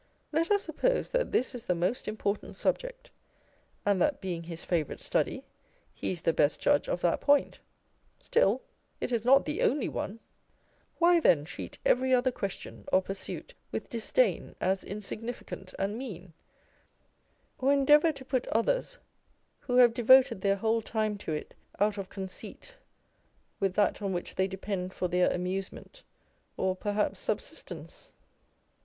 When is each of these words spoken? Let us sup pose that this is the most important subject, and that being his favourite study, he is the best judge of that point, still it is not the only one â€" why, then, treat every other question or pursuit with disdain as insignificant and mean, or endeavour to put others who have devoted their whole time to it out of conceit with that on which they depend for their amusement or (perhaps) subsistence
Let 0.31 0.49
us 0.49 0.63
sup 0.63 0.77
pose 0.77 1.11
that 1.11 1.31
this 1.31 1.53
is 1.53 1.65
the 1.67 1.75
most 1.75 2.07
important 2.07 2.55
subject, 2.55 3.11
and 3.85 4.01
that 4.01 4.19
being 4.19 4.41
his 4.41 4.63
favourite 4.65 4.99
study, 4.99 5.43
he 5.93 6.11
is 6.11 6.23
the 6.23 6.33
best 6.33 6.59
judge 6.59 6.89
of 6.89 7.01
that 7.01 7.21
point, 7.21 7.59
still 8.17 8.63
it 8.99 9.11
is 9.11 9.23
not 9.23 9.45
the 9.45 9.61
only 9.61 9.87
one 9.87 10.13
â€" 10.15 10.19
why, 10.97 11.19
then, 11.19 11.45
treat 11.45 11.77
every 11.85 12.15
other 12.15 12.31
question 12.31 12.83
or 12.91 13.03
pursuit 13.03 13.53
with 13.71 13.89
disdain 13.89 14.55
as 14.59 14.83
insignificant 14.83 15.71
and 15.77 15.99
mean, 15.99 16.33
or 17.59 17.71
endeavour 17.71 18.11
to 18.11 18.25
put 18.25 18.47
others 18.47 18.97
who 19.59 19.75
have 19.77 19.93
devoted 19.93 20.41
their 20.41 20.55
whole 20.55 20.81
time 20.81 21.15
to 21.19 21.31
it 21.31 21.53
out 21.79 21.99
of 21.99 22.09
conceit 22.09 22.73
with 23.59 23.75
that 23.75 24.01
on 24.01 24.13
which 24.13 24.33
they 24.33 24.47
depend 24.47 24.95
for 24.95 25.07
their 25.07 25.29
amusement 25.31 26.01
or 26.57 26.75
(perhaps) 26.75 27.19
subsistence 27.19 28.13